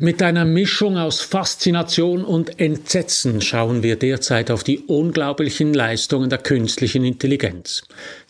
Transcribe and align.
Mit 0.00 0.22
einer 0.22 0.46
Mischung 0.46 0.96
aus 0.96 1.20
Faszination 1.20 2.24
und 2.24 2.58
Entsetzen 2.58 3.42
schauen 3.42 3.82
wir 3.82 3.96
derzeit 3.96 4.50
auf 4.50 4.64
die 4.64 4.78
unglaublichen 4.78 5.74
Leistungen 5.74 6.30
der 6.30 6.38
künstlichen 6.38 7.04
Intelligenz. 7.04 7.82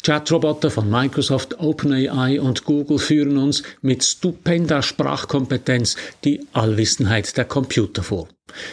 Chatroboter 0.03 0.73
von 0.73 0.91
Microsoft, 0.91 1.61
OpenAI 1.61 2.41
und 2.41 2.65
Google 2.65 2.99
führen 2.99 3.37
uns 3.37 3.63
mit 3.81 4.03
stupender 4.03 4.83
Sprachkompetenz 4.83 5.95
die 6.25 6.45
Allwissenheit 6.53 7.37
der 7.37 7.45
Computer 7.45 8.03
vor. 8.03 8.29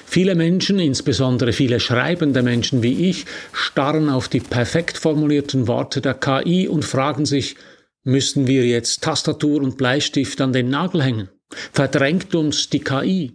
Viele 0.08 0.34
Menschen, 0.34 0.80
insbesondere 0.80 1.54
viele 1.54 1.80
schreibende 1.80 2.42
Menschen 2.42 2.82
wie 2.82 3.08
ich, 3.08 3.28
starren 3.54 4.10
auf 4.10 4.30
die 4.30 4.40
perfekt 4.40 4.98
formulierten 4.98 5.68
Worte 5.68 6.02
der 6.02 6.16
KI 6.16 6.68
und 6.68 6.86
fragen 6.86 7.28
sich, 7.28 7.56
müssen 8.04 8.48
wir 8.48 8.66
jetzt 8.66 9.04
Tastatur 9.04 9.62
und 9.62 9.78
Bleistift 9.78 10.42
an 10.42 10.54
den 10.54 10.70
Nagel 10.70 11.04
hängen? 11.04 11.30
Verdrängt 11.71 12.36
uns 12.36 12.70
die 12.70 12.79
KI? 12.79 13.34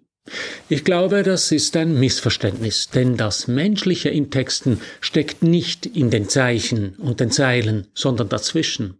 Ich 0.69 0.85
glaube, 0.85 1.23
das 1.23 1.53
ist 1.53 1.77
ein 1.77 2.01
Missverständnis, 2.01 2.89
denn 2.89 3.17
das 3.17 3.47
Menschliche 3.47 4.09
in 4.09 4.31
Texten 4.31 4.81
steckt 5.01 5.43
nicht 5.43 5.85
in 5.85 6.11
den 6.11 6.29
Zeichen 6.29 6.95
und 6.97 7.21
den 7.21 7.31
Zeilen, 7.31 7.89
sondern 7.95 8.31
dazwischen. 8.31 8.99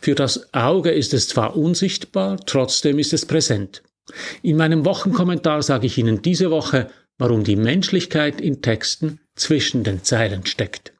Für 0.00 0.14
das 0.14 0.52
Auge 0.52 0.90
ist 0.90 1.14
es 1.14 1.28
zwar 1.28 1.56
unsichtbar, 1.56 2.38
trotzdem 2.44 2.98
ist 2.98 3.12
es 3.12 3.24
präsent. 3.24 3.82
In 4.42 4.56
meinem 4.56 4.84
Wochenkommentar 4.84 5.62
sage 5.62 5.86
ich 5.86 5.98
Ihnen 5.98 6.22
diese 6.22 6.50
Woche, 6.50 6.90
warum 7.18 7.42
die 7.42 7.56
Menschlichkeit 7.56 8.40
in 8.40 8.62
Texten 8.62 9.20
zwischen 9.34 9.82
den 9.82 10.04
Zeilen 10.04 10.46
steckt. 10.46 10.92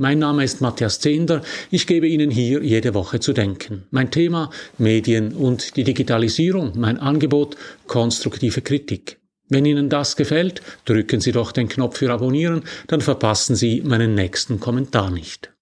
Mein 0.00 0.18
Name 0.18 0.44
ist 0.44 0.62
Matthias 0.62 0.98
Zehnder. 0.98 1.42
Ich 1.70 1.86
gebe 1.86 2.08
Ihnen 2.08 2.30
hier 2.30 2.62
jede 2.62 2.94
Woche 2.94 3.20
zu 3.20 3.34
denken. 3.34 3.82
Mein 3.90 4.10
Thema 4.10 4.48
Medien 4.78 5.34
und 5.34 5.76
die 5.76 5.84
Digitalisierung. 5.84 6.72
Mein 6.76 6.96
Angebot 6.96 7.56
konstruktive 7.86 8.62
Kritik. 8.62 9.18
Wenn 9.50 9.66
Ihnen 9.66 9.90
das 9.90 10.16
gefällt, 10.16 10.62
drücken 10.86 11.20
Sie 11.20 11.32
doch 11.32 11.52
den 11.52 11.68
Knopf 11.68 11.98
für 11.98 12.10
Abonnieren, 12.10 12.62
dann 12.86 13.02
verpassen 13.02 13.56
Sie 13.56 13.82
meinen 13.82 14.14
nächsten 14.14 14.58
Kommentar 14.58 15.10
nicht. 15.10 15.52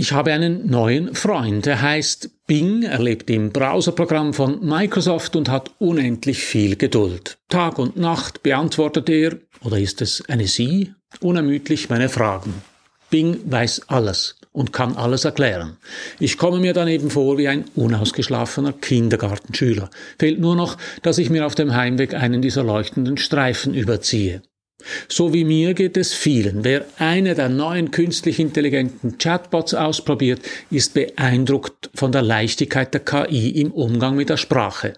Ich 0.00 0.12
habe 0.12 0.32
einen 0.32 0.70
neuen 0.70 1.14
Freund. 1.14 1.66
Er 1.66 1.82
heißt 1.82 2.46
Bing, 2.46 2.84
er 2.84 3.02
lebt 3.02 3.28
im 3.28 3.50
Browserprogramm 3.50 4.32
von 4.32 4.66
Microsoft 4.66 5.36
und 5.36 5.50
hat 5.50 5.72
unendlich 5.78 6.42
viel 6.42 6.76
Geduld. 6.76 7.36
Tag 7.50 7.78
und 7.78 7.98
Nacht 7.98 8.42
beantwortet 8.42 9.10
er, 9.10 9.36
oder 9.62 9.78
ist 9.78 10.00
es 10.00 10.26
eine 10.26 10.46
Sie, 10.46 10.94
unermüdlich 11.20 11.90
meine 11.90 12.08
Fragen. 12.08 12.54
Bing 13.10 13.40
weiß 13.44 13.90
alles 13.90 14.36
und 14.52 14.72
kann 14.72 14.96
alles 14.96 15.26
erklären. 15.26 15.76
Ich 16.18 16.38
komme 16.38 16.60
mir 16.60 16.72
daneben 16.72 17.10
vor 17.10 17.36
wie 17.36 17.48
ein 17.48 17.66
unausgeschlafener 17.74 18.72
Kindergartenschüler. 18.72 19.90
Fehlt 20.18 20.40
nur 20.40 20.56
noch, 20.56 20.78
dass 21.02 21.18
ich 21.18 21.28
mir 21.28 21.44
auf 21.44 21.54
dem 21.54 21.74
Heimweg 21.74 22.14
einen 22.14 22.40
dieser 22.40 22.64
leuchtenden 22.64 23.18
Streifen 23.18 23.74
überziehe. 23.74 24.40
So 25.08 25.32
wie 25.32 25.44
mir 25.44 25.74
geht 25.74 25.96
es 25.96 26.12
vielen. 26.14 26.64
Wer 26.64 26.84
eine 26.98 27.34
der 27.34 27.48
neuen 27.48 27.90
künstlich 27.90 28.38
intelligenten 28.38 29.18
Chatbots 29.18 29.74
ausprobiert, 29.74 30.40
ist 30.70 30.94
beeindruckt 30.94 31.90
von 31.94 32.12
der 32.12 32.22
Leichtigkeit 32.22 32.92
der 32.94 33.00
KI 33.00 33.50
im 33.60 33.72
Umgang 33.72 34.16
mit 34.16 34.28
der 34.28 34.36
Sprache. 34.36 34.94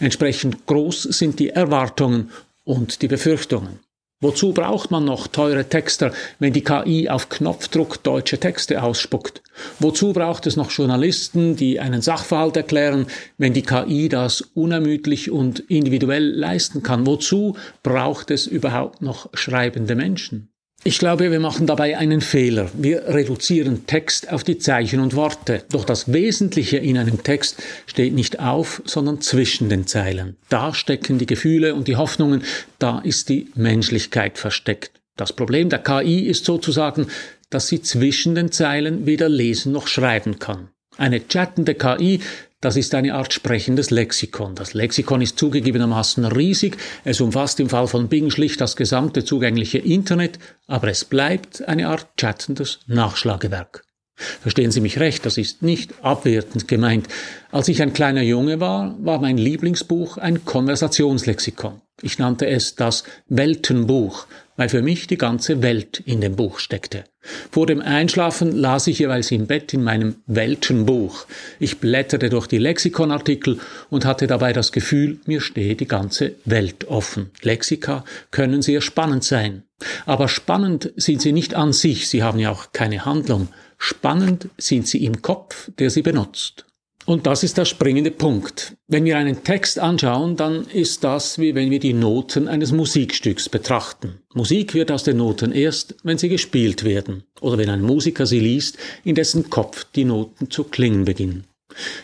Entsprechend 0.00 0.66
groß 0.66 1.02
sind 1.02 1.38
die 1.38 1.50
Erwartungen 1.50 2.30
und 2.64 3.02
die 3.02 3.08
Befürchtungen. 3.08 3.85
Wozu 4.26 4.52
braucht 4.52 4.90
man 4.90 5.04
noch 5.04 5.28
teure 5.28 5.68
Texter, 5.68 6.10
wenn 6.40 6.52
die 6.52 6.64
KI 6.64 7.08
auf 7.08 7.28
Knopfdruck 7.28 8.02
deutsche 8.02 8.38
Texte 8.38 8.82
ausspuckt? 8.82 9.40
Wozu 9.78 10.12
braucht 10.12 10.48
es 10.48 10.56
noch 10.56 10.72
Journalisten, 10.72 11.54
die 11.54 11.78
einen 11.78 12.02
Sachverhalt 12.02 12.56
erklären, 12.56 13.06
wenn 13.38 13.52
die 13.52 13.62
KI 13.62 14.08
das 14.08 14.40
unermüdlich 14.40 15.30
und 15.30 15.60
individuell 15.60 16.28
leisten 16.28 16.82
kann? 16.82 17.06
Wozu 17.06 17.54
braucht 17.84 18.32
es 18.32 18.48
überhaupt 18.48 19.00
noch 19.00 19.30
schreibende 19.32 19.94
Menschen? 19.94 20.48
Ich 20.86 21.00
glaube, 21.00 21.32
wir 21.32 21.40
machen 21.40 21.66
dabei 21.66 21.98
einen 21.98 22.20
Fehler. 22.20 22.70
Wir 22.72 23.08
reduzieren 23.08 23.88
Text 23.88 24.32
auf 24.32 24.44
die 24.44 24.58
Zeichen 24.58 25.00
und 25.00 25.16
Worte. 25.16 25.64
Doch 25.72 25.84
das 25.84 26.12
Wesentliche 26.12 26.76
in 26.76 26.96
einem 26.96 27.24
Text 27.24 27.60
steht 27.86 28.14
nicht 28.14 28.38
auf, 28.38 28.82
sondern 28.84 29.20
zwischen 29.20 29.68
den 29.68 29.88
Zeilen. 29.88 30.36
Da 30.48 30.72
stecken 30.72 31.18
die 31.18 31.26
Gefühle 31.26 31.74
und 31.74 31.88
die 31.88 31.96
Hoffnungen, 31.96 32.44
da 32.78 33.00
ist 33.00 33.30
die 33.30 33.48
Menschlichkeit 33.56 34.38
versteckt. 34.38 34.92
Das 35.16 35.32
Problem 35.32 35.70
der 35.70 35.80
KI 35.80 36.20
ist 36.20 36.44
sozusagen, 36.44 37.08
dass 37.50 37.66
sie 37.66 37.82
zwischen 37.82 38.36
den 38.36 38.52
Zeilen 38.52 39.06
weder 39.06 39.28
lesen 39.28 39.72
noch 39.72 39.88
schreiben 39.88 40.38
kann. 40.38 40.68
Eine 40.96 41.26
chattende 41.26 41.74
KI 41.74 42.20
das 42.60 42.76
ist 42.76 42.94
eine 42.94 43.14
Art 43.14 43.32
sprechendes 43.32 43.90
Lexikon. 43.90 44.54
Das 44.54 44.72
Lexikon 44.72 45.20
ist 45.20 45.38
zugegebenermaßen 45.38 46.24
riesig. 46.24 46.78
Es 47.04 47.20
umfasst 47.20 47.60
im 47.60 47.68
Fall 47.68 47.86
von 47.86 48.08
Bing 48.08 48.30
schlicht 48.30 48.60
das 48.60 48.76
gesamte 48.76 49.24
zugängliche 49.24 49.78
Internet, 49.78 50.38
aber 50.66 50.88
es 50.88 51.04
bleibt 51.04 51.66
eine 51.68 51.88
Art 51.88 52.08
chattendes 52.16 52.80
Nachschlagewerk. 52.86 53.82
Verstehen 54.16 54.70
Sie 54.70 54.80
mich 54.80 54.98
recht, 54.98 55.26
das 55.26 55.36
ist 55.36 55.60
nicht 55.60 55.92
abwertend 56.02 56.66
gemeint. 56.66 57.06
Als 57.52 57.68
ich 57.68 57.82
ein 57.82 57.92
kleiner 57.92 58.22
Junge 58.22 58.60
war, 58.60 58.96
war 58.98 59.20
mein 59.20 59.36
Lieblingsbuch 59.36 60.16
ein 60.16 60.46
Konversationslexikon. 60.46 61.82
Ich 62.00 62.18
nannte 62.18 62.46
es 62.46 62.74
das 62.76 63.04
Weltenbuch, 63.28 64.26
weil 64.56 64.68
für 64.68 64.82
mich 64.82 65.06
die 65.06 65.18
ganze 65.18 65.62
Welt 65.62 66.02
in 66.04 66.20
dem 66.20 66.36
Buch 66.36 66.58
steckte. 66.58 67.04
Vor 67.50 67.66
dem 67.66 67.80
Einschlafen 67.80 68.52
las 68.52 68.86
ich 68.86 68.98
jeweils 68.98 69.30
im 69.30 69.46
Bett 69.46 69.74
in 69.74 69.82
meinem 69.82 70.16
Weltenbuch. 70.26 71.26
Ich 71.58 71.78
blätterte 71.78 72.30
durch 72.30 72.46
die 72.46 72.58
Lexikonartikel 72.58 73.58
und 73.90 74.04
hatte 74.04 74.26
dabei 74.26 74.52
das 74.52 74.72
Gefühl, 74.72 75.18
mir 75.26 75.40
stehe 75.40 75.74
die 75.74 75.88
ganze 75.88 76.34
Welt 76.44 76.88
offen. 76.88 77.30
Lexika 77.42 78.04
können 78.30 78.62
sehr 78.62 78.80
spannend 78.80 79.24
sein. 79.24 79.62
Aber 80.06 80.28
spannend 80.28 80.92
sind 80.96 81.20
sie 81.20 81.32
nicht 81.32 81.54
an 81.54 81.72
sich, 81.72 82.08
sie 82.08 82.22
haben 82.22 82.38
ja 82.38 82.50
auch 82.50 82.72
keine 82.72 83.04
Handlung. 83.04 83.48
Spannend 83.78 84.48
sind 84.56 84.88
sie 84.88 85.04
im 85.04 85.20
Kopf, 85.20 85.70
der 85.78 85.90
sie 85.90 86.02
benutzt. 86.02 86.65
Und 87.06 87.24
das 87.28 87.44
ist 87.44 87.56
der 87.56 87.64
springende 87.64 88.10
Punkt. 88.10 88.76
Wenn 88.88 89.04
wir 89.04 89.16
einen 89.16 89.44
Text 89.44 89.78
anschauen, 89.78 90.34
dann 90.34 90.66
ist 90.66 91.04
das 91.04 91.38
wie 91.38 91.54
wenn 91.54 91.70
wir 91.70 91.78
die 91.78 91.92
Noten 91.92 92.48
eines 92.48 92.72
Musikstücks 92.72 93.48
betrachten. 93.48 94.18
Musik 94.34 94.74
wird 94.74 94.90
aus 94.90 95.04
den 95.04 95.18
Noten 95.18 95.52
erst, 95.52 95.94
wenn 96.02 96.18
sie 96.18 96.28
gespielt 96.28 96.82
werden 96.82 97.22
oder 97.40 97.58
wenn 97.58 97.70
ein 97.70 97.80
Musiker 97.80 98.26
sie 98.26 98.40
liest, 98.40 98.76
in 99.04 99.14
dessen 99.14 99.50
Kopf 99.50 99.86
die 99.94 100.04
Noten 100.04 100.50
zu 100.50 100.64
klingen 100.64 101.04
beginnen. 101.04 101.44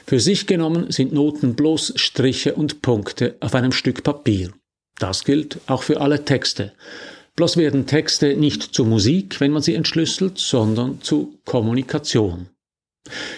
Für 0.06 0.20
sich 0.20 0.46
genommen 0.46 0.92
sind 0.92 1.12
Noten 1.12 1.54
bloß 1.54 1.94
Striche 1.96 2.54
und 2.54 2.80
Punkte 2.80 3.34
auf 3.40 3.56
einem 3.56 3.72
Stück 3.72 4.04
Papier. 4.04 4.52
Das 5.00 5.24
gilt 5.24 5.58
auch 5.66 5.82
für 5.82 6.00
alle 6.00 6.24
Texte. 6.24 6.74
Bloß 7.34 7.56
werden 7.56 7.86
Texte 7.86 8.36
nicht 8.36 8.62
zu 8.62 8.84
Musik, 8.84 9.40
wenn 9.40 9.50
man 9.50 9.62
sie 9.62 9.74
entschlüsselt, 9.74 10.38
sondern 10.38 11.00
zu 11.00 11.40
Kommunikation. 11.44 12.51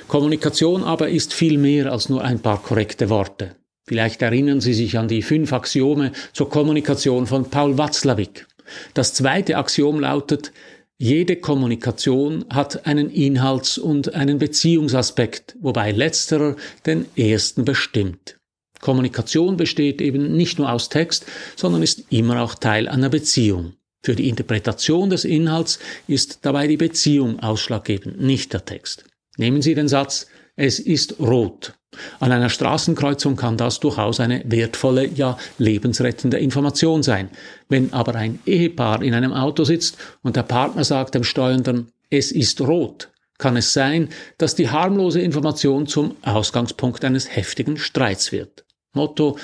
Kommunikation 0.09 0.83
aber 0.83 1.09
ist 1.09 1.33
viel 1.33 1.59
mehr 1.59 1.91
als 1.91 2.09
nur 2.09 2.23
ein 2.23 2.41
paar 2.41 2.63
korrekte 2.63 3.09
Worte. 3.09 3.57
Vielleicht 3.87 4.23
erinnern 4.23 4.61
Sie 4.61 4.75
sich 4.75 4.97
an 4.99 5.09
die 5.09 5.23
fünf 5.23 5.53
Axiome 5.53 6.13
zur 6.33 6.49
Kommunikation 6.49 7.27
von 7.27 7.51
Paul 7.51 7.77
Watzlawick. 7.77 8.47
Das 8.95 9.13
zweite 9.13 9.57
Axiom 9.59 10.01
lautet, 10.01 10.53
jede 10.97 11.37
Kommunikation 11.37 12.45
hat 12.51 12.87
einen 12.87 13.11
Inhalts- 13.11 13.79
und 13.79 14.15
einen 14.15 14.39
Beziehungsaspekt, 14.39 15.57
wobei 15.61 15.91
letzterer 15.91 16.57
den 16.87 17.07
ersten 17.17 17.65
bestimmt. 17.65 18.39
Kommunikation 18.81 19.57
besteht 19.57 20.01
eben 20.01 20.37
nicht 20.37 20.59
nur 20.59 20.71
aus 20.71 20.89
Text, 20.89 21.27
sondern 21.57 21.83
ist 21.83 22.05
immer 22.11 22.43
auch 22.43 22.55
Teil 22.55 22.89
einer 22.89 23.09
Beziehung. 23.09 23.75
Für 24.03 24.15
die 24.15 24.29
Interpretation 24.29 25.11
des 25.11 25.25
Inhalts 25.25 25.79
ist 26.07 26.41
dabei 26.43 26.69
die 26.69 26.77
Beziehung 26.77 27.41
ausschlaggebend, 27.41 28.21
nicht 28.21 28.53
der 28.53 28.65
Text. 28.65 29.05
Nehmen 29.37 29.63
Sie 29.63 29.75
den 29.75 29.89
Satz, 29.89 30.27
es 30.57 30.79
ist 30.79 31.19
rot. 31.19 31.75
An 32.21 32.33
einer 32.33 32.49
Straßenkreuzung 32.49 33.37
kann 33.37 33.57
das 33.57 33.81
durchaus 33.81 34.21
eine 34.21 34.43
wertvolle, 34.47 35.07
ja 35.07 35.39
lebensrettende 35.59 36.39
Information 36.39 37.03
sein. 37.03 37.31
Wenn 37.69 37.93
aber 37.93 38.15
ein 38.15 38.41
Ehepaar 38.47 39.03
in 39.03 39.15
einem 39.15 39.33
Auto 39.33 39.65
sitzt 39.65 39.97
und 40.23 40.37
der 40.37 40.43
Partner 40.43 40.85
sagt 40.85 41.15
dem 41.15 41.25
Steuernden, 41.25 41.93
es 42.11 42.33
ist 42.33 42.61
rot, 42.61 43.11
kann 43.39 43.57
es 43.57 43.73
sein, 43.73 44.09
dass 44.39 44.55
die 44.55 44.71
harmlose 44.71 45.21
Information 45.21 45.87
zum 45.87 46.17
Ausgangspunkt 46.23 47.05
eines 47.05 47.35
heftigen 47.35 47.77
Streits 47.77 48.33
wird. 48.33 48.65
Motto, 48.93 49.39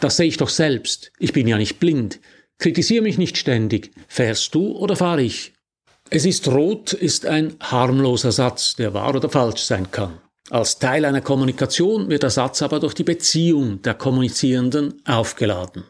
das 0.00 0.16
sehe 0.16 0.26
ich 0.26 0.36
doch 0.36 0.48
selbst, 0.48 1.12
ich 1.18 1.32
bin 1.32 1.46
ja 1.48 1.58
nicht 1.58 1.80
blind. 1.80 2.20
Kritisiere 2.58 3.02
mich 3.02 3.18
nicht 3.18 3.36
ständig. 3.38 3.92
Fährst 4.08 4.54
du 4.54 4.72
oder 4.72 4.96
fahre 4.96 5.22
ich? 5.22 5.52
Es 6.10 6.24
ist 6.24 6.48
rot 6.48 6.94
ist 6.94 7.26
ein 7.26 7.56
harmloser 7.60 8.32
Satz, 8.32 8.76
der 8.76 8.94
wahr 8.94 9.14
oder 9.14 9.28
falsch 9.28 9.60
sein 9.60 9.90
kann. 9.90 10.18
Als 10.48 10.78
Teil 10.78 11.04
einer 11.04 11.20
Kommunikation 11.20 12.08
wird 12.08 12.22
der 12.22 12.30
Satz 12.30 12.62
aber 12.62 12.80
durch 12.80 12.94
die 12.94 13.04
Beziehung 13.04 13.82
der 13.82 13.92
Kommunizierenden 13.92 14.94
aufgeladen. 15.04 15.84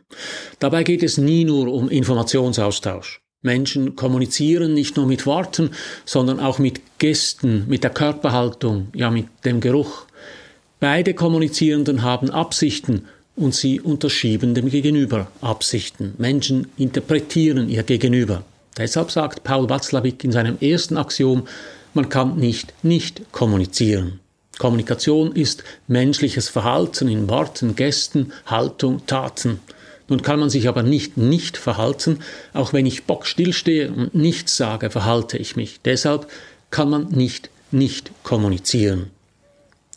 Dabei 0.58 0.82
geht 0.82 1.04
es 1.04 1.18
nie 1.18 1.44
nur 1.44 1.72
um 1.72 1.88
Informationsaustausch. 1.88 3.20
Menschen 3.42 3.94
kommunizieren 3.94 4.74
nicht 4.74 4.96
nur 4.96 5.06
mit 5.06 5.24
Worten, 5.24 5.70
sondern 6.04 6.40
auch 6.40 6.58
mit 6.58 6.80
Gesten, 6.98 7.66
mit 7.68 7.84
der 7.84 7.90
Körperhaltung, 7.90 8.88
ja 8.94 9.12
mit 9.12 9.26
dem 9.44 9.60
Geruch. 9.60 10.06
Beide 10.80 11.14
Kommunizierenden 11.14 12.02
haben 12.02 12.30
Absichten 12.30 13.06
und 13.36 13.54
sie 13.54 13.80
unterschieben 13.80 14.54
dem 14.54 14.68
Gegenüber 14.68 15.28
Absichten. 15.40 16.14
Menschen 16.18 16.66
interpretieren 16.76 17.68
ihr 17.68 17.84
Gegenüber. 17.84 18.42
Deshalb 18.78 19.10
sagt 19.10 19.44
Paul 19.44 19.68
Watzlawick 19.68 20.24
in 20.24 20.32
seinem 20.32 20.56
ersten 20.60 20.96
Axiom, 20.96 21.46
man 21.94 22.08
kann 22.08 22.36
nicht 22.36 22.72
nicht 22.82 23.32
kommunizieren. 23.32 24.20
Kommunikation 24.58 25.32
ist 25.32 25.64
menschliches 25.86 26.48
Verhalten 26.48 27.08
in 27.08 27.28
Worten, 27.28 27.76
Gesten, 27.76 28.32
Haltung, 28.46 29.06
Taten. 29.06 29.60
Nun 30.08 30.22
kann 30.22 30.40
man 30.40 30.50
sich 30.50 30.68
aber 30.68 30.82
nicht 30.82 31.16
nicht 31.16 31.56
verhalten, 31.56 32.20
auch 32.54 32.72
wenn 32.72 32.86
ich 32.86 33.04
bockstill 33.04 33.52
stehe 33.52 33.92
und 33.92 34.14
nichts 34.14 34.56
sage, 34.56 34.90
verhalte 34.90 35.36
ich 35.38 35.54
mich. 35.54 35.80
Deshalb 35.84 36.28
kann 36.70 36.88
man 36.88 37.08
nicht 37.08 37.50
nicht 37.70 38.10
kommunizieren. 38.22 39.10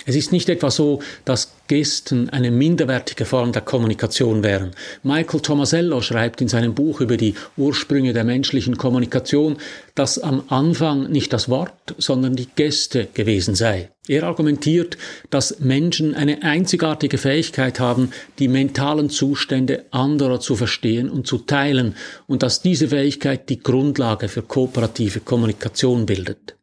Es 0.06 0.16
ist 0.16 0.32
nicht 0.32 0.50
etwa 0.50 0.72
so, 0.72 1.02
dass 1.26 1.54
Gesten 1.68 2.30
eine 2.30 2.52
minderwertige 2.52 3.26
Form 3.26 3.52
der 3.52 3.62
Kommunikation 3.62 4.44
wären. 4.44 4.72
Michael 5.04 5.40
Tomasello 5.40 6.02
schreibt 6.02 6.42
in 6.42 6.48
seinem 6.48 6.74
Buch 6.74 7.00
über 7.02 7.18
die 7.18 7.36
Ursprünge 7.56 8.14
der 8.14 8.24
menschlichen 8.24 8.78
Kommunikation, 8.78 9.58
dass 9.96 10.20
am 10.20 10.44
Anfang 10.50 11.10
nicht 11.10 11.32
das 11.32 11.48
Wort, 11.50 11.96
sondern 11.98 12.36
die 12.36 12.48
Geste 12.56 13.08
gewesen 13.14 13.56
sei. 13.56 13.90
Er 14.08 14.24
argumentiert, 14.24 14.98
dass 15.30 15.60
Menschen 15.60 16.16
eine 16.16 16.44
einzigartige 16.44 17.18
Fähigkeit 17.18 17.80
haben, 17.80 18.12
die 18.40 18.48
mentalen 18.48 19.10
Zustände 19.10 19.86
anderer 19.92 20.40
zu 20.40 20.56
verstehen 20.56 21.10
und 21.10 21.28
zu 21.28 21.38
teilen 21.38 21.96
und 22.28 22.44
dass 22.44 22.62
diese 22.62 22.90
Fähigkeit 22.90 23.48
die 23.50 23.60
Grundlage 23.60 24.28
für 24.28 24.42
kooperative 24.42 25.20
Kommunikation 25.20 26.06
bildet. 26.06 26.56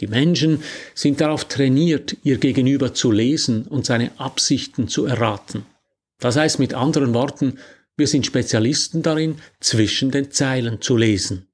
Die 0.00 0.06
Menschen 0.06 0.62
sind 0.94 1.20
darauf 1.20 1.44
trainiert, 1.44 2.16
ihr 2.24 2.38
Gegenüber 2.38 2.94
zu 2.94 3.10
lesen 3.10 3.66
und 3.66 3.86
seine 3.86 4.10
Absichten 4.18 4.88
zu 4.88 5.06
erraten. 5.06 5.64
Das 6.18 6.36
heißt 6.36 6.58
mit 6.58 6.74
anderen 6.74 7.14
Worten, 7.14 7.58
wir 7.96 8.06
sind 8.06 8.26
Spezialisten 8.26 9.02
darin, 9.02 9.36
zwischen 9.60 10.10
den 10.10 10.30
Zeilen 10.30 10.80
zu 10.80 10.96
lesen. 10.96 11.46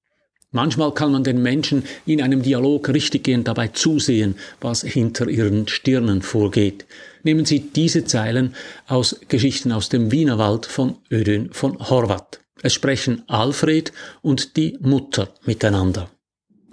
Manchmal 0.53 0.93
kann 0.95 1.13
man 1.13 1.23
den 1.23 1.43
Menschen 1.43 1.85
in 2.07 2.21
einem 2.21 2.43
Dialog 2.43 2.89
richtiggehend 2.89 3.47
dabei 3.47 3.69
zusehen, 3.69 4.35
was 4.61 4.83
hinter 4.83 5.29
ihren 5.29 5.69
Stirnen 5.69 6.23
vorgeht. 6.23 6.87
Nehmen 7.23 7.45
Sie 7.45 7.61
diese 7.61 8.05
Zeilen 8.05 8.57
aus 8.89 9.21
Geschichten 9.29 9.71
aus 9.71 9.91
dem 9.91 10.11
Wienerwald 10.11 10.67
von 10.67 10.97
Ödön 11.11 11.53
von 11.53 11.79
Horvath. 11.79 12.41
Es 12.63 12.75
sprechen 12.75 13.23
Alfred 13.29 13.93
und 14.23 14.57
die 14.57 14.77
Mutter 14.81 15.33
miteinander. 15.45 16.11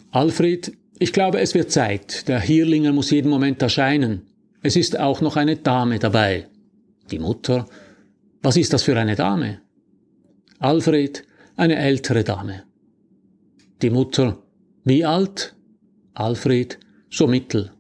Alfred 0.09 0.71
ich 0.99 1.13
glaube, 1.13 1.39
es 1.39 1.53
wird 1.53 1.71
Zeit. 1.71 2.27
Der 2.27 2.39
Hirlinger 2.39 2.91
muss 2.91 3.11
jeden 3.11 3.29
Moment 3.29 3.61
erscheinen. 3.61 4.23
Es 4.61 4.75
ist 4.75 4.99
auch 4.99 5.21
noch 5.21 5.35
eine 5.35 5.57
Dame 5.57 5.99
dabei. 5.99 6.47
Die 7.11 7.19
Mutter. 7.19 7.67
Was 8.41 8.57
ist 8.57 8.73
das 8.73 8.83
für 8.83 8.97
eine 8.97 9.15
Dame? 9.15 9.61
Alfred, 10.59 11.23
eine 11.55 11.75
ältere 11.75 12.23
Dame. 12.23 12.63
Die 13.81 13.89
Mutter. 13.91 14.39
Wie 14.83 15.05
alt? 15.05 15.55
Alfred, 16.13 16.79
so 17.09 17.27
mittel. 17.27 17.71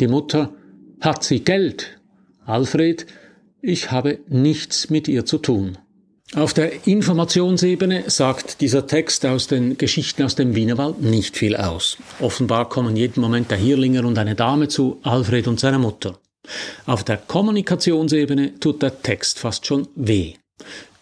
Die 0.00 0.08
Mutter. 0.08 0.54
Hat 1.00 1.22
sie 1.22 1.44
Geld? 1.44 2.00
Alfred, 2.44 3.06
ich 3.62 3.92
habe 3.92 4.18
nichts 4.28 4.90
mit 4.90 5.06
ihr 5.06 5.24
zu 5.24 5.38
tun. 5.38 5.78
Auf 6.34 6.52
der 6.52 6.86
Informationsebene 6.86 8.10
sagt 8.10 8.60
dieser 8.60 8.86
Text 8.86 9.24
aus 9.24 9.46
den 9.46 9.78
Geschichten 9.78 10.24
aus 10.24 10.34
dem 10.34 10.54
Wienerwald 10.54 11.00
nicht 11.00 11.38
viel 11.38 11.56
aus. 11.56 11.96
Offenbar 12.20 12.68
kommen 12.68 12.96
jeden 12.96 13.22
Moment 13.22 13.50
der 13.50 13.56
Hirlinger 13.56 14.04
und 14.04 14.18
eine 14.18 14.34
Dame 14.34 14.68
zu 14.68 15.00
Alfred 15.04 15.48
und 15.48 15.58
seiner 15.58 15.78
Mutter. 15.78 16.18
Auf 16.84 17.02
der 17.02 17.16
Kommunikationsebene 17.16 18.60
tut 18.60 18.82
der 18.82 19.02
Text 19.02 19.38
fast 19.38 19.64
schon 19.64 19.88
weh. 19.94 20.34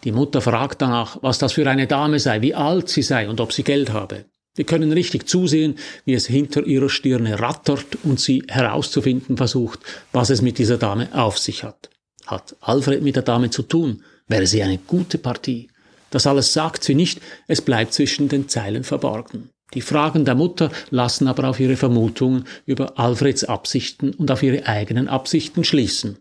Die 0.05 0.13
Mutter 0.13 0.39
fragt 0.39 0.81
danach, 0.81 1.17
was 1.21 1.39
das 1.39 1.53
für 1.53 1.69
eine 1.69 1.87
Dame 1.87 2.19
sei, 2.19 2.41
wie 2.41 2.55
alt 2.55 2.87
sie 2.87 3.01
sei 3.01 3.27
und 3.27 3.41
ob 3.41 3.51
sie 3.51 3.63
Geld 3.63 3.91
habe. 3.91 4.25
Wir 4.55 4.65
können 4.65 4.93
richtig 4.93 5.27
zusehen, 5.27 5.75
wie 6.05 6.13
es 6.13 6.25
hinter 6.25 6.65
ihrer 6.65 6.89
Stirne 6.89 7.39
rattert 7.39 7.97
und 8.03 8.21
sie 8.21 8.43
herauszufinden 8.47 9.35
versucht, 9.35 9.81
was 10.13 10.29
es 10.29 10.41
mit 10.41 10.57
dieser 10.57 10.77
Dame 10.77 11.09
auf 11.11 11.37
sich 11.37 11.63
hat. 11.63 11.89
Hat 12.25 12.55
Alfred 12.61 13.03
mit 13.03 13.17
der 13.17 13.23
Dame 13.23 13.49
zu 13.49 13.63
tun? 13.63 14.03
Wäre 14.27 14.47
sie 14.47 14.63
eine 14.63 14.77
gute 14.77 15.17
Partie. 15.17 15.69
Das 16.09 16.27
alles 16.27 16.53
sagt 16.53 16.83
sie 16.83 16.95
nicht, 16.95 17.21
es 17.47 17.61
bleibt 17.61 17.93
zwischen 17.93 18.29
den 18.29 18.47
Zeilen 18.47 18.83
verborgen. 18.83 19.49
Die 19.73 19.81
Fragen 19.81 20.23
der 20.23 20.35
Mutter 20.35 20.71
lassen 20.89 21.27
aber 21.27 21.49
auf 21.49 21.59
ihre 21.59 21.75
Vermutungen 21.75 22.45
über 22.65 22.97
Alfreds 22.97 23.43
Absichten 23.43 24.13
und 24.13 24.31
auf 24.31 24.41
ihre 24.41 24.65
eigenen 24.65 25.09
Absichten 25.09 25.63
schließen. 25.63 26.19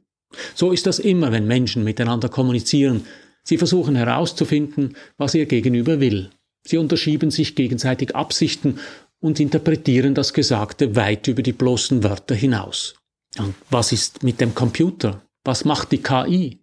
So 0.55 0.73
ist 0.73 0.87
das 0.87 0.99
immer, 0.99 1.31
wenn 1.31 1.47
Menschen 1.47 1.85
miteinander 1.85 2.29
kommunizieren. 2.29 3.07
Sie 3.45 3.59
versuchen 3.59 3.95
herauszufinden, 3.95 4.97
was 5.17 5.35
ihr 5.35 5.47
Gegenüber 5.47 6.01
will. 6.01 6.31
Sie 6.67 6.79
unterschieben 6.79 7.31
sich 7.31 7.55
gegenseitig 7.55 8.17
Absichten 8.17 8.81
und 9.21 9.39
interpretieren 9.39 10.15
das 10.15 10.33
Gesagte 10.33 10.97
weit 10.97 11.29
über 11.29 11.43
die 11.43 11.53
bloßen 11.53 12.03
Wörter 12.03 12.35
hinaus. 12.35 12.97
Und 13.39 13.55
was 13.71 13.93
ist 13.93 14.25
mit 14.25 14.41
dem 14.41 14.55
Computer? 14.55 15.23
Was 15.45 15.65
macht 15.65 15.93
die 15.93 16.03
KI? 16.03 16.59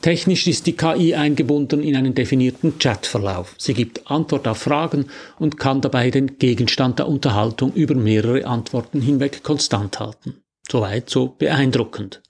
Technisch 0.00 0.46
ist 0.46 0.66
die 0.66 0.76
KI 0.76 1.14
eingebunden 1.14 1.82
in 1.82 1.96
einen 1.96 2.14
definierten 2.14 2.78
Chatverlauf. 2.78 3.54
Sie 3.58 3.74
gibt 3.74 4.10
Antwort 4.10 4.48
auf 4.48 4.58
Fragen 4.58 5.06
und 5.38 5.58
kann 5.58 5.80
dabei 5.80 6.10
den 6.10 6.38
Gegenstand 6.38 6.98
der 6.98 7.08
Unterhaltung 7.08 7.72
über 7.74 7.94
mehrere 7.94 8.46
Antworten 8.46 9.00
hinweg 9.00 9.42
konstant 9.42 10.00
halten. 10.00 10.42
Soweit 10.70 11.10
so 11.10 11.34
beeindruckend. 11.36 12.22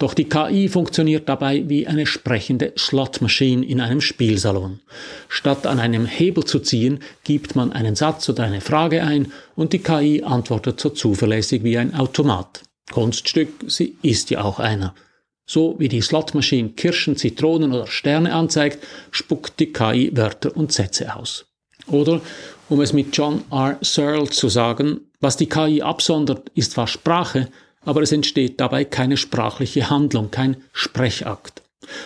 Doch 0.00 0.14
die 0.14 0.28
KI 0.28 0.68
funktioniert 0.68 1.28
dabei 1.28 1.68
wie 1.68 1.86
eine 1.86 2.06
sprechende 2.06 2.72
Slot-Maschine 2.76 3.64
in 3.64 3.80
einem 3.80 4.00
Spielsalon. 4.00 4.80
Statt 5.28 5.64
an 5.66 5.78
einem 5.78 6.04
Hebel 6.04 6.44
zu 6.44 6.58
ziehen, 6.58 6.98
gibt 7.22 7.54
man 7.54 7.72
einen 7.72 7.94
Satz 7.94 8.28
oder 8.28 8.42
eine 8.42 8.60
Frage 8.60 9.04
ein 9.04 9.30
und 9.54 9.72
die 9.72 9.78
KI 9.78 10.24
antwortet 10.24 10.80
so 10.80 10.90
zuverlässig 10.90 11.62
wie 11.62 11.78
ein 11.78 11.94
Automat. 11.94 12.62
Kunststück, 12.90 13.48
sie 13.68 13.96
ist 14.02 14.30
ja 14.30 14.42
auch 14.42 14.58
einer. 14.58 14.94
So 15.46 15.76
wie 15.78 15.88
die 15.88 16.00
Slotmaschine 16.00 16.70
Kirschen, 16.70 17.16
Zitronen 17.16 17.72
oder 17.72 17.86
Sterne 17.86 18.32
anzeigt, 18.32 18.84
spuckt 19.10 19.60
die 19.60 19.72
KI 19.72 20.10
Wörter 20.16 20.56
und 20.56 20.72
Sätze 20.72 21.14
aus. 21.14 21.46
Oder, 21.86 22.20
um 22.70 22.80
es 22.80 22.92
mit 22.92 23.14
John 23.16 23.44
R. 23.50 23.76
Searle 23.82 24.30
zu 24.30 24.48
sagen, 24.48 25.00
was 25.20 25.36
die 25.36 25.48
KI 25.48 25.82
absondert, 25.82 26.50
ist 26.54 26.72
zwar 26.72 26.86
Sprache, 26.86 27.48
aber 27.82 28.00
es 28.00 28.12
entsteht 28.12 28.58
dabei 28.58 28.84
keine 28.84 29.18
sprachliche 29.18 29.90
Handlung, 29.90 30.30
kein 30.30 30.56
Sprechakt. 30.72 31.62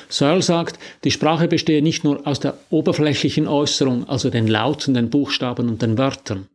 Searle 0.08 0.42
sagt, 0.42 0.80
die 1.04 1.12
Sprache 1.12 1.46
bestehe 1.46 1.82
nicht 1.82 2.02
nur 2.02 2.26
aus 2.26 2.40
der 2.40 2.58
oberflächlichen 2.70 3.46
Äußerung, 3.46 4.08
also 4.08 4.30
den 4.30 4.48
Lauten, 4.48 4.94
den 4.94 5.10
Buchstaben 5.10 5.68
und 5.68 5.82
den 5.82 5.96
Wörtern. 5.96 6.48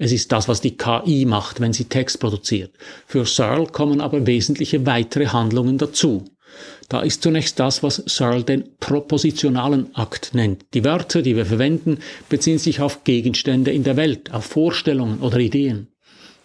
Es 0.00 0.12
ist 0.12 0.30
das, 0.30 0.46
was 0.46 0.60
die 0.60 0.76
KI 0.76 1.24
macht, 1.24 1.60
wenn 1.60 1.72
sie 1.72 1.86
Text 1.86 2.20
produziert. 2.20 2.72
Für 3.06 3.26
Searle 3.26 3.66
kommen 3.66 4.00
aber 4.00 4.28
wesentliche 4.28 4.86
weitere 4.86 5.26
Handlungen 5.26 5.76
dazu. 5.76 6.24
Da 6.88 7.00
ist 7.02 7.22
zunächst 7.22 7.60
das, 7.60 7.82
was 7.82 8.02
Searle 8.06 8.44
den 8.44 8.76
propositionalen 8.78 9.94
Akt 9.94 10.34
nennt. 10.34 10.64
Die 10.74 10.84
Wörter, 10.84 11.22
die 11.22 11.36
wir 11.36 11.46
verwenden, 11.46 11.98
beziehen 12.28 12.58
sich 12.58 12.80
auf 12.80 13.04
Gegenstände 13.04 13.70
in 13.70 13.84
der 13.84 13.96
Welt, 13.96 14.32
auf 14.32 14.46
Vorstellungen 14.46 15.20
oder 15.20 15.38
Ideen. 15.38 15.88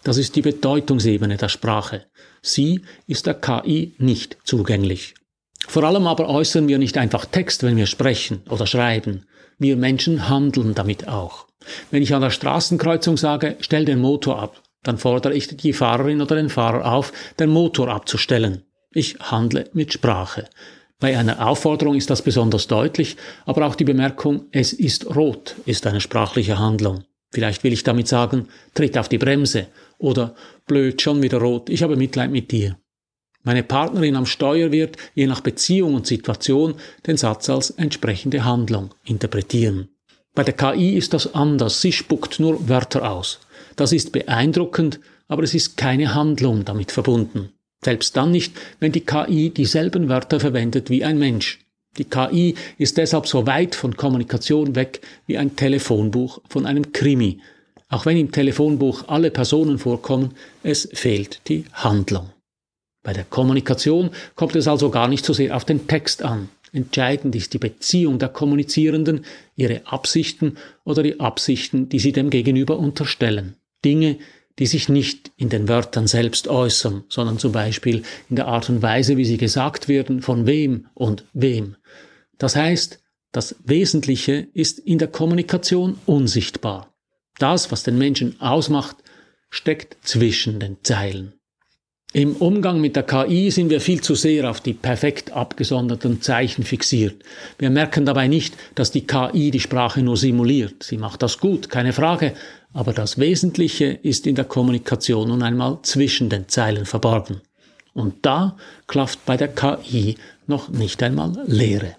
Das 0.02 0.18
ist 0.18 0.36
die 0.36 0.42
Bedeutungsebene 0.42 1.38
der 1.38 1.48
Sprache. 1.48 2.06
Sie 2.42 2.82
ist 3.06 3.26
der 3.26 3.34
KI 3.34 3.94
nicht 3.98 4.36
zugänglich. 4.44 5.14
Vor 5.66 5.84
allem 5.84 6.06
aber 6.06 6.28
äußern 6.28 6.68
wir 6.68 6.78
nicht 6.78 6.98
einfach 6.98 7.24
Text, 7.24 7.62
wenn 7.62 7.78
wir 7.78 7.86
sprechen 7.86 8.42
oder 8.50 8.66
schreiben. 8.66 9.24
Wir 9.58 9.76
Menschen 9.76 10.28
handeln 10.28 10.74
damit 10.74 11.08
auch. 11.08 11.46
Wenn 11.90 12.02
ich 12.02 12.14
an 12.14 12.20
der 12.20 12.30
Straßenkreuzung 12.30 13.16
sage, 13.16 13.56
stell 13.60 13.86
den 13.86 14.00
Motor 14.00 14.42
ab, 14.42 14.62
dann 14.82 14.98
fordere 14.98 15.32
ich 15.32 15.48
die 15.56 15.72
Fahrerin 15.72 16.20
oder 16.20 16.36
den 16.36 16.50
Fahrer 16.50 16.92
auf, 16.92 17.12
den 17.38 17.48
Motor 17.48 17.88
abzustellen. 17.88 18.64
Ich 18.94 19.18
handle 19.18 19.68
mit 19.72 19.92
Sprache. 19.92 20.48
Bei 21.00 21.18
einer 21.18 21.46
Aufforderung 21.46 21.96
ist 21.96 22.10
das 22.10 22.22
besonders 22.22 22.68
deutlich, 22.68 23.16
aber 23.44 23.66
auch 23.66 23.74
die 23.74 23.84
Bemerkung, 23.84 24.46
es 24.52 24.72
ist 24.72 25.14
rot, 25.16 25.56
ist 25.66 25.86
eine 25.86 26.00
sprachliche 26.00 26.58
Handlung. 26.58 27.04
Vielleicht 27.32 27.64
will 27.64 27.72
ich 27.72 27.82
damit 27.82 28.06
sagen, 28.06 28.48
tritt 28.74 28.96
auf 28.96 29.08
die 29.08 29.18
Bremse 29.18 29.66
oder 29.98 30.36
blöd, 30.66 31.02
schon 31.02 31.20
wieder 31.22 31.38
rot, 31.38 31.68
ich 31.68 31.82
habe 31.82 31.96
Mitleid 31.96 32.30
mit 32.30 32.52
dir. 32.52 32.78
Meine 33.42 33.64
Partnerin 33.64 34.16
am 34.16 34.24
Steuer 34.24 34.70
wird, 34.70 34.96
je 35.14 35.26
nach 35.26 35.40
Beziehung 35.40 35.94
und 35.94 36.06
Situation, 36.06 36.76
den 37.06 37.16
Satz 37.16 37.50
als 37.50 37.70
entsprechende 37.70 38.44
Handlung 38.44 38.94
interpretieren. 39.04 39.88
Bei 40.34 40.44
der 40.44 40.54
KI 40.54 40.96
ist 40.96 41.12
das 41.12 41.34
anders. 41.34 41.80
Sie 41.80 41.92
spuckt 41.92 42.40
nur 42.40 42.68
Wörter 42.68 43.10
aus. 43.10 43.40
Das 43.76 43.92
ist 43.92 44.12
beeindruckend, 44.12 45.00
aber 45.28 45.42
es 45.42 45.54
ist 45.54 45.76
keine 45.76 46.14
Handlung 46.14 46.64
damit 46.64 46.90
verbunden. 46.90 47.53
Selbst 47.84 48.16
dann 48.16 48.30
nicht, 48.30 48.54
wenn 48.80 48.92
die 48.92 49.04
KI 49.04 49.50
dieselben 49.50 50.08
Wörter 50.08 50.40
verwendet 50.40 50.88
wie 50.90 51.04
ein 51.04 51.18
Mensch. 51.18 51.58
Die 51.98 52.04
KI 52.04 52.54
ist 52.78 52.96
deshalb 52.96 53.26
so 53.26 53.46
weit 53.46 53.74
von 53.74 53.96
Kommunikation 53.96 54.74
weg 54.74 55.00
wie 55.26 55.38
ein 55.38 55.54
Telefonbuch 55.54 56.40
von 56.48 56.66
einem 56.66 56.92
Krimi. 56.92 57.40
Auch 57.88 58.06
wenn 58.06 58.16
im 58.16 58.32
Telefonbuch 58.32 59.08
alle 59.08 59.30
Personen 59.30 59.78
vorkommen, 59.78 60.32
es 60.62 60.88
fehlt 60.92 61.40
die 61.48 61.66
Handlung. 61.72 62.30
Bei 63.04 63.12
der 63.12 63.24
Kommunikation 63.24 64.10
kommt 64.34 64.56
es 64.56 64.66
also 64.66 64.90
gar 64.90 65.06
nicht 65.06 65.24
so 65.24 65.32
sehr 65.32 65.54
auf 65.54 65.64
den 65.64 65.86
Text 65.86 66.22
an. 66.22 66.48
Entscheidend 66.72 67.36
ist 67.36 67.52
die 67.52 67.58
Beziehung 67.58 68.18
der 68.18 68.30
Kommunizierenden, 68.30 69.24
ihre 69.54 69.86
Absichten 69.86 70.56
oder 70.84 71.02
die 71.04 71.20
Absichten, 71.20 71.88
die 71.88 72.00
sie 72.00 72.12
dem 72.12 72.30
Gegenüber 72.30 72.78
unterstellen. 72.78 73.54
Dinge, 73.84 74.16
die 74.58 74.66
sich 74.66 74.88
nicht 74.88 75.32
in 75.36 75.48
den 75.48 75.68
Wörtern 75.68 76.06
selbst 76.06 76.48
äußern, 76.48 77.04
sondern 77.08 77.38
zum 77.38 77.52
Beispiel 77.52 78.02
in 78.30 78.36
der 78.36 78.46
Art 78.46 78.68
und 78.68 78.82
Weise, 78.82 79.16
wie 79.16 79.24
sie 79.24 79.36
gesagt 79.36 79.88
werden, 79.88 80.22
von 80.22 80.46
wem 80.46 80.86
und 80.94 81.24
wem. 81.32 81.76
Das 82.38 82.56
heißt, 82.56 83.00
das 83.32 83.56
Wesentliche 83.64 84.46
ist 84.54 84.78
in 84.78 84.98
der 84.98 85.08
Kommunikation 85.08 85.98
unsichtbar. 86.06 86.94
Das, 87.38 87.72
was 87.72 87.82
den 87.82 87.98
Menschen 87.98 88.40
ausmacht, 88.40 88.96
steckt 89.50 89.96
zwischen 90.06 90.60
den 90.60 90.78
Zeilen. 90.84 91.34
Im 92.16 92.36
Umgang 92.36 92.80
mit 92.80 92.94
der 92.94 93.02
KI 93.02 93.50
sind 93.50 93.70
wir 93.70 93.80
viel 93.80 94.00
zu 94.00 94.14
sehr 94.14 94.48
auf 94.48 94.60
die 94.60 94.72
perfekt 94.72 95.32
abgesonderten 95.32 96.22
Zeichen 96.22 96.62
fixiert. 96.62 97.24
Wir 97.58 97.70
merken 97.70 98.06
dabei 98.06 98.28
nicht, 98.28 98.54
dass 98.76 98.92
die 98.92 99.04
KI 99.04 99.50
die 99.50 99.58
Sprache 99.58 100.00
nur 100.00 100.16
simuliert. 100.16 100.84
Sie 100.84 100.96
macht 100.96 101.24
das 101.24 101.38
gut, 101.38 101.70
keine 101.70 101.92
Frage, 101.92 102.34
aber 102.72 102.92
das 102.92 103.18
Wesentliche 103.18 103.86
ist 103.86 104.28
in 104.28 104.36
der 104.36 104.44
Kommunikation 104.44 105.26
nun 105.26 105.42
einmal 105.42 105.80
zwischen 105.82 106.28
den 106.28 106.48
Zeilen 106.48 106.86
verborgen. 106.86 107.40
Und 107.94 108.24
da 108.24 108.56
klafft 108.86 109.26
bei 109.26 109.36
der 109.36 109.48
KI 109.48 110.14
noch 110.46 110.68
nicht 110.68 111.02
einmal 111.02 111.32
Leere. 111.48 111.96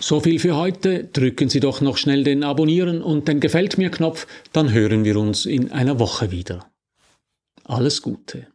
So 0.00 0.20
viel 0.20 0.38
für 0.38 0.56
heute. 0.56 1.04
Drücken 1.04 1.50
Sie 1.50 1.60
doch 1.60 1.82
noch 1.82 1.98
schnell 1.98 2.24
den 2.24 2.44
Abonnieren 2.44 3.02
und 3.02 3.28
den 3.28 3.40
Gefällt 3.40 3.76
mir 3.76 3.90
Knopf, 3.90 4.26
dann 4.54 4.72
hören 4.72 5.04
wir 5.04 5.18
uns 5.18 5.44
in 5.44 5.70
einer 5.70 5.98
Woche 5.98 6.30
wieder. 6.30 6.64
Alles 7.64 8.00
Gute. 8.00 8.46